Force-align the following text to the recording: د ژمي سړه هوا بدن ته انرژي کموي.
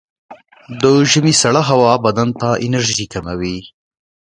د 0.81 0.83
ژمي 1.11 1.33
سړه 1.41 1.61
هوا 1.69 1.93
بدن 2.05 2.29
ته 2.39 2.49
انرژي 2.65 3.05
کموي. 3.13 3.57